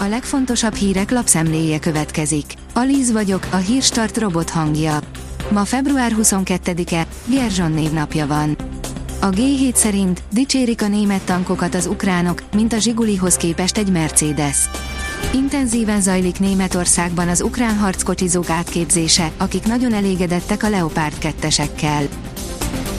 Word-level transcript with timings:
A 0.00 0.04
legfontosabb 0.04 0.74
hírek 0.74 1.10
lapszemléje 1.10 1.78
következik. 1.78 2.44
Alíz 2.74 3.12
vagyok, 3.12 3.46
a 3.50 3.56
hírstart 3.56 4.18
robot 4.18 4.50
hangja. 4.50 4.98
Ma 5.50 5.64
február 5.64 6.12
22-e, 6.22 7.06
Gerzson 7.26 7.72
névnapja 7.72 8.26
van. 8.26 8.56
A 9.20 9.28
G7 9.28 9.74
szerint 9.74 10.22
dicsérik 10.32 10.82
a 10.82 10.88
német 10.88 11.22
tankokat 11.22 11.74
az 11.74 11.86
ukránok, 11.86 12.42
mint 12.54 12.72
a 12.72 12.78
Zsigulihoz 12.78 13.36
képest 13.36 13.78
egy 13.78 13.90
Mercedes. 13.90 14.68
Intenzíven 15.34 16.00
zajlik 16.00 16.38
Németországban 16.38 17.28
az 17.28 17.40
ukrán 17.40 17.76
harckocsizók 17.76 18.50
átképzése, 18.50 19.30
akik 19.36 19.66
nagyon 19.66 19.92
elégedettek 19.92 20.62
a 20.62 20.68
Leopard 20.68 21.14
2-esekkel. 21.20 22.08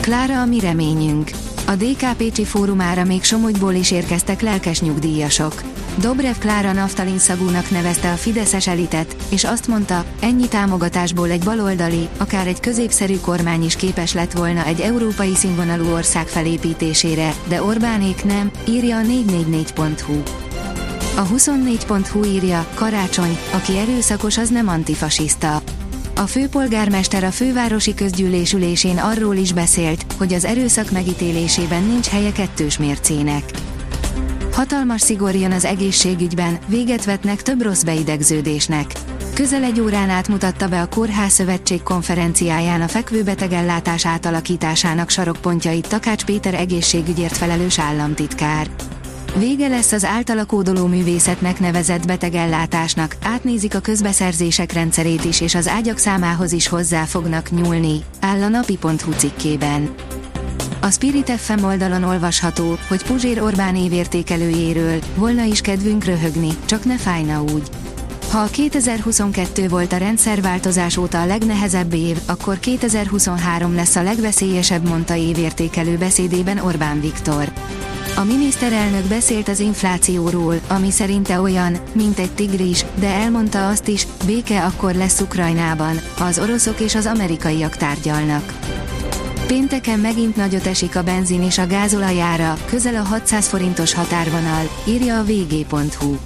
Klára 0.00 0.40
a 0.40 0.46
mi 0.46 0.60
reményünk. 0.60 1.30
A 1.68 1.76
DKPC 1.76 2.46
fórumára 2.46 3.04
még 3.04 3.22
Somogyból 3.22 3.72
is 3.72 3.90
érkeztek 3.90 4.40
lelkes 4.40 4.80
nyugdíjasok. 4.80 5.62
Dobrev 6.00 6.34
Klára 6.38 6.72
naftalin 6.72 7.18
szagúnak 7.18 7.70
nevezte 7.70 8.12
a 8.12 8.16
Fideszes 8.16 8.66
elitet, 8.66 9.16
és 9.28 9.44
azt 9.44 9.66
mondta, 9.66 10.04
ennyi 10.20 10.48
támogatásból 10.48 11.30
egy 11.30 11.44
baloldali, 11.44 12.08
akár 12.16 12.46
egy 12.46 12.60
középszerű 12.60 13.16
kormány 13.16 13.64
is 13.64 13.76
képes 13.76 14.12
lett 14.12 14.32
volna 14.32 14.64
egy 14.64 14.80
európai 14.80 15.34
színvonalú 15.34 15.92
ország 15.92 16.26
felépítésére, 16.26 17.34
de 17.48 17.62
Orbánék 17.62 18.24
nem, 18.24 18.50
írja 18.68 18.96
a 18.96 19.02
444.hu. 19.02 20.22
A 21.16 21.26
24.hu 21.26 22.24
írja, 22.24 22.66
karácsony, 22.74 23.38
aki 23.52 23.78
erőszakos 23.78 24.38
az 24.38 24.48
nem 24.48 24.68
antifasiszta. 24.68 25.62
A 26.18 26.26
főpolgármester 26.26 27.24
a 27.24 27.30
fővárosi 27.30 27.94
közgyűlésülésén 27.94 28.98
arról 28.98 29.36
is 29.36 29.52
beszélt, 29.52 30.04
hogy 30.16 30.32
az 30.32 30.44
erőszak 30.44 30.90
megítélésében 30.90 31.82
nincs 31.82 32.06
helye 32.06 32.32
kettős 32.32 32.78
mércének. 32.78 33.44
Hatalmas 34.52 35.00
szigor 35.00 35.34
jön 35.34 35.52
az 35.52 35.64
egészségügyben, 35.64 36.58
véget 36.66 37.04
vetnek 37.04 37.42
több 37.42 37.62
rossz 37.62 37.82
beidegződésnek. 37.82 38.92
Közel 39.34 39.62
egy 39.62 39.80
órán 39.80 40.10
át 40.10 40.28
mutatta 40.28 40.68
be 40.68 40.80
a 40.80 40.88
Kórház 40.88 41.32
Szövetség 41.32 41.82
konferenciáján 41.82 42.80
a 42.80 42.88
fekvőbetegellátás 42.88 44.06
átalakításának 44.06 45.10
sarokpontjait 45.10 45.88
Takács 45.88 46.24
Péter 46.24 46.54
egészségügyért 46.54 47.36
felelős 47.36 47.78
államtitkár. 47.78 48.70
Vége 49.36 49.68
lesz 49.68 49.92
az 49.92 50.04
általa 50.04 50.44
kódoló 50.44 50.86
művészetnek 50.86 51.60
nevezett 51.60 52.06
betegellátásnak, 52.06 53.16
átnézik 53.22 53.74
a 53.74 53.80
közbeszerzések 53.80 54.72
rendszerét 54.72 55.24
is 55.24 55.40
és 55.40 55.54
az 55.54 55.68
ágyak 55.68 55.98
számához 55.98 56.52
is 56.52 56.68
hozzá 56.68 57.04
fognak 57.04 57.50
nyúlni, 57.50 58.04
áll 58.20 58.42
a 58.42 58.48
napi.hu 58.48 59.12
cikkében. 59.16 59.94
A 60.80 60.90
Spirit 60.90 61.30
FM 61.30 61.64
oldalon 61.64 62.02
olvasható, 62.02 62.78
hogy 62.88 63.02
Puzsér 63.02 63.42
Orbán 63.42 63.76
évértékelőjéről 63.76 64.98
volna 65.14 65.42
is 65.42 65.60
kedvünk 65.60 66.04
röhögni, 66.04 66.48
csak 66.64 66.84
ne 66.84 66.96
fájna 66.98 67.42
úgy. 67.42 67.68
Ha 68.30 68.38
a 68.38 68.46
2022 68.46 69.68
volt 69.68 69.92
a 69.92 69.96
rendszerváltozás 69.96 70.96
óta 70.96 71.20
a 71.20 71.26
legnehezebb 71.26 71.94
év, 71.94 72.18
akkor 72.26 72.58
2023 72.58 73.74
lesz 73.74 73.96
a 73.96 74.02
legveszélyesebb, 74.02 74.88
mondta 74.88 75.14
évértékelő 75.14 75.96
beszédében 75.96 76.58
Orbán 76.58 77.00
Viktor. 77.00 77.52
A 78.18 78.24
miniszterelnök 78.24 79.04
beszélt 79.04 79.48
az 79.48 79.60
inflációról, 79.60 80.60
ami 80.68 80.90
szerinte 80.90 81.40
olyan, 81.40 81.76
mint 81.92 82.18
egy 82.18 82.30
tigris, 82.30 82.84
de 82.94 83.06
elmondta 83.06 83.68
azt 83.68 83.88
is, 83.88 84.06
béke 84.26 84.64
akkor 84.64 84.94
lesz 84.94 85.20
Ukrajnában, 85.20 86.00
ha 86.16 86.24
az 86.24 86.38
oroszok 86.38 86.80
és 86.80 86.94
az 86.94 87.06
amerikaiak 87.06 87.76
tárgyalnak. 87.76 88.58
Pénteken 89.46 89.98
megint 89.98 90.36
nagyot 90.36 90.66
esik 90.66 90.96
a 90.96 91.02
benzin 91.02 91.42
és 91.42 91.58
a 91.58 91.66
gázolajára, 91.66 92.56
közel 92.66 92.94
a 92.94 93.02
600 93.02 93.48
forintos 93.48 93.94
határvonal, 93.94 94.68
írja 94.88 95.18
a 95.18 95.24
vg.hu. 95.24 96.16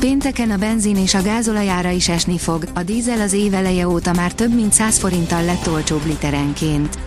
Pénteken 0.00 0.50
a 0.50 0.56
benzin 0.56 0.96
és 0.96 1.14
a 1.14 1.22
gázolajára 1.22 1.90
is 1.90 2.08
esni 2.08 2.38
fog, 2.38 2.64
a 2.74 2.82
dízel 2.82 3.20
az 3.20 3.32
év 3.32 3.54
eleje 3.54 3.88
óta 3.88 4.12
már 4.12 4.32
több 4.32 4.54
mint 4.54 4.72
100 4.72 4.98
forinttal 4.98 5.44
lett 5.44 5.68
olcsóbb 5.68 6.06
literenként. 6.06 6.98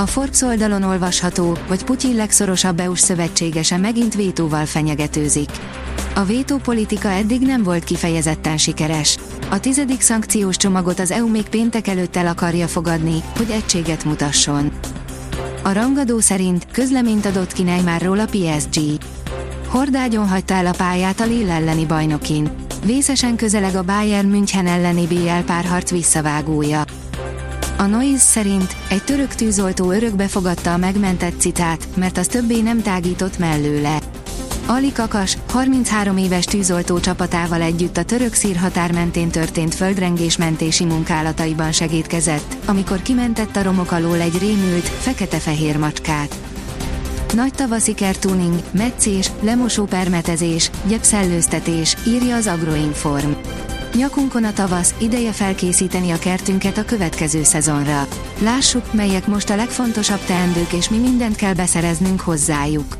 A 0.00 0.06
Forbes 0.06 0.40
oldalon 0.40 0.82
olvasható, 0.82 1.56
hogy 1.68 1.84
Putyin 1.84 2.14
legszorosabb 2.14 2.80
EU-s 2.80 3.00
szövetségese 3.00 3.76
megint 3.76 4.14
vétóval 4.14 4.66
fenyegetőzik. 4.66 5.50
A 6.14 6.24
vétópolitika 6.24 7.08
eddig 7.08 7.40
nem 7.40 7.62
volt 7.62 7.84
kifejezetten 7.84 8.56
sikeres. 8.56 9.18
A 9.50 9.60
tizedik 9.60 10.00
szankciós 10.00 10.56
csomagot 10.56 10.98
az 10.98 11.10
EU 11.10 11.28
még 11.28 11.48
péntek 11.48 11.86
előtt 11.86 12.16
el 12.16 12.26
akarja 12.26 12.68
fogadni, 12.68 13.22
hogy 13.36 13.50
egységet 13.50 14.04
mutasson. 14.04 14.72
A 15.62 15.72
rangadó 15.72 16.20
szerint 16.20 16.66
közleményt 16.72 17.26
adott 17.26 17.52
ki 17.52 17.62
Neymarról 17.62 18.18
a 18.18 18.28
PSG. 18.30 18.80
Hordágyon 19.66 20.28
hagyta 20.28 20.54
el 20.54 20.66
a 20.66 20.74
pályát 20.76 21.20
a 21.20 21.24
Lille 21.24 21.52
elleni 21.52 21.86
bajnokin. 21.86 22.50
Vészesen 22.84 23.36
közeleg 23.36 23.74
a 23.74 23.82
Bayern 23.84 24.28
München 24.28 24.66
elleni 24.66 25.06
BL 25.06 25.44
párharc 25.46 25.90
visszavágója. 25.90 26.84
A 27.80 27.86
Noise 27.86 28.18
szerint 28.18 28.76
egy 28.90 29.04
török 29.04 29.34
tűzoltó 29.34 29.90
örökbe 29.90 30.28
fogadta 30.28 30.72
a 30.72 30.76
megmentett 30.76 31.40
citát, 31.40 31.88
mert 31.96 32.18
az 32.18 32.26
többé 32.26 32.60
nem 32.60 32.82
tágított 32.82 33.38
mellőle. 33.38 33.98
Ali 34.66 34.92
Kakas, 34.92 35.36
33 35.50 36.16
éves 36.16 36.44
tűzoltó 36.44 37.00
csapatával 37.00 37.62
együtt 37.62 37.96
a 37.96 38.04
török 38.04 38.34
szír 38.34 38.56
határ 38.56 38.92
mentén 38.92 39.28
történt 39.28 39.74
földrengésmentési 39.74 40.84
munkálataiban 40.84 41.72
segítkezett, 41.72 42.56
amikor 42.66 43.02
kimentett 43.02 43.56
a 43.56 43.62
romok 43.62 43.92
alól 43.92 44.20
egy 44.20 44.38
rémült, 44.38 44.88
fekete-fehér 44.88 45.76
macskát. 45.76 46.34
Nagy 47.34 47.52
tavaszi 47.52 47.94
kertuning, 47.94 48.62
meccés, 48.70 49.30
lemosó 49.40 49.84
permetezés, 49.84 50.70
gyepszellőztetés, 50.86 51.96
írja 52.06 52.36
az 52.36 52.46
Agroinform. 52.46 53.30
Nyakunkon 53.94 54.44
a 54.44 54.52
tavasz, 54.52 54.94
ideje 54.98 55.32
felkészíteni 55.32 56.10
a 56.10 56.18
kertünket 56.18 56.78
a 56.78 56.84
következő 56.84 57.42
szezonra. 57.42 58.06
Lássuk, 58.38 58.92
melyek 58.92 59.26
most 59.26 59.50
a 59.50 59.56
legfontosabb 59.56 60.24
teendők 60.26 60.72
és 60.72 60.88
mi 60.88 60.96
mindent 60.96 61.36
kell 61.36 61.54
beszereznünk 61.54 62.20
hozzájuk. 62.20 62.98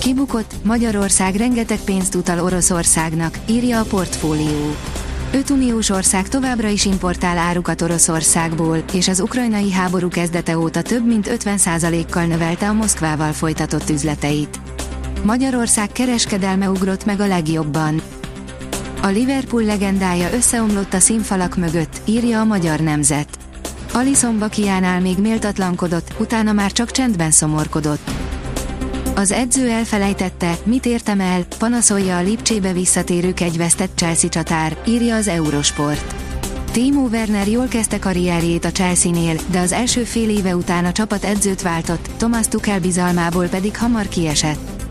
Kibukott, 0.00 0.54
Magyarország 0.64 1.34
rengeteg 1.34 1.78
pénzt 1.84 2.14
utal 2.14 2.40
Oroszországnak, 2.40 3.38
írja 3.46 3.80
a 3.80 3.84
portfólió. 3.84 4.76
Öt 5.32 5.50
uniós 5.50 5.90
ország 5.90 6.28
továbbra 6.28 6.68
is 6.68 6.84
importál 6.84 7.38
árukat 7.38 7.82
Oroszországból, 7.82 8.84
és 8.92 9.08
az 9.08 9.20
ukrajnai 9.20 9.72
háború 9.72 10.08
kezdete 10.08 10.58
óta 10.58 10.82
több 10.82 11.06
mint 11.06 11.28
50%-kal 11.44 12.24
növelte 12.24 12.68
a 12.68 12.72
Moszkvával 12.72 13.32
folytatott 13.32 13.90
üzleteit. 13.90 14.60
Magyarország 15.24 15.88
kereskedelme 15.88 16.70
ugrott 16.70 17.04
meg 17.04 17.20
a 17.20 17.26
legjobban. 17.26 18.02
A 19.02 19.06
Liverpool 19.06 19.62
legendája 19.62 20.32
összeomlott 20.32 20.94
a 20.94 21.00
színfalak 21.00 21.56
mögött, 21.56 22.00
írja 22.04 22.40
a 22.40 22.44
magyar 22.44 22.80
nemzet. 22.80 23.28
Alison 23.92 24.38
Bakiánál 24.38 25.00
még 25.00 25.18
méltatlankodott, 25.18 26.14
utána 26.18 26.52
már 26.52 26.72
csak 26.72 26.90
csendben 26.90 27.30
szomorkodott. 27.30 28.10
Az 29.14 29.32
edző 29.32 29.68
elfelejtette, 29.68 30.54
mit 30.64 30.86
értem 30.86 31.20
el, 31.20 31.44
panaszolja 31.58 32.16
a 32.16 32.22
Lipcsébe 32.22 32.72
visszatérő 32.72 33.32
kegyvesztett 33.32 33.96
Chelsea 33.96 34.30
csatár, 34.30 34.76
írja 34.86 35.14
az 35.14 35.28
Eurosport. 35.28 36.14
Timo 36.70 37.08
Werner 37.08 37.48
jól 37.48 37.66
kezdte 37.66 37.98
karrierjét 37.98 38.64
a 38.64 38.72
Chelsea-nél, 38.72 39.36
de 39.50 39.60
az 39.60 39.72
első 39.72 40.02
fél 40.02 40.28
éve 40.28 40.56
után 40.56 40.84
a 40.84 40.92
csapat 40.92 41.24
edzőt 41.24 41.62
váltott, 41.62 42.08
Thomas 42.16 42.48
Tuchel 42.48 42.80
bizalmából 42.80 43.46
pedig 43.46 43.76
hamar 43.76 44.08
kiesett. 44.08 44.81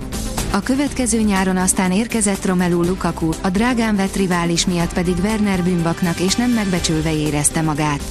A 0.53 0.59
következő 0.59 1.21
nyáron 1.21 1.57
aztán 1.57 1.91
érkezett 1.91 2.45
Romelu 2.45 2.83
Lukaku, 2.83 3.29
a 3.41 3.49
drágán 3.49 3.95
vett 3.95 4.15
rivális 4.15 4.65
miatt 4.65 4.93
pedig 4.93 5.15
Werner 5.23 5.63
bűnbaknak 5.63 6.19
és 6.19 6.35
nem 6.35 6.51
megbecsülve 6.51 7.13
érezte 7.13 7.61
magát. 7.61 8.01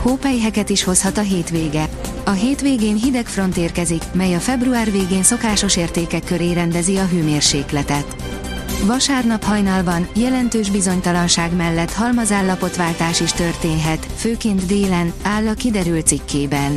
Hópelyheket 0.00 0.68
is 0.68 0.84
hozhat 0.84 1.18
a 1.18 1.20
hétvége. 1.20 1.88
A 2.24 2.30
hétvégén 2.30 2.96
hideg 2.96 3.26
front 3.26 3.56
érkezik, 3.56 4.02
mely 4.12 4.34
a 4.34 4.38
február 4.38 4.90
végén 4.90 5.22
szokásos 5.22 5.76
értékek 5.76 6.24
köré 6.24 6.52
rendezi 6.52 6.96
a 6.96 7.06
hőmérsékletet. 7.06 8.16
Vasárnap 8.84 9.44
hajnalban 9.44 10.08
jelentős 10.14 10.70
bizonytalanság 10.70 11.56
mellett 11.56 11.92
halmazállapotváltás 11.92 13.20
is 13.20 13.32
történhet, 13.32 14.06
főként 14.16 14.66
délen, 14.66 15.12
áll 15.22 15.48
a 15.48 15.54
kiderült 15.54 16.06
cikkében. 16.06 16.76